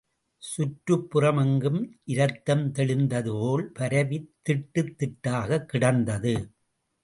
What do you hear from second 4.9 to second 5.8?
திட்டாகக்